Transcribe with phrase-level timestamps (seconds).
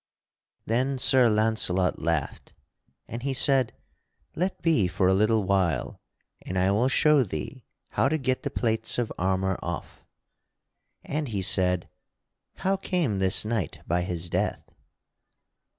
[0.65, 2.53] Then Sir Launcelot laughed,
[3.07, 3.71] and he said:
[4.35, 6.01] "Let be for a little while,
[6.41, 10.03] and I will show thee how to get the plates of armor off."
[11.03, 11.87] And he said:
[12.55, 14.71] "How came this knight by his death."